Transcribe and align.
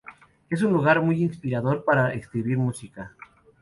Es 0.49 0.63
un 0.63 0.73
lugar 0.73 0.99
muy 1.03 1.21
inspirador 1.21 1.83
para 1.85 2.11
escribir 2.15 2.57
música. 2.57 3.13